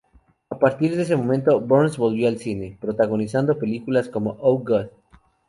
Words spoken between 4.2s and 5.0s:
"Oh, God!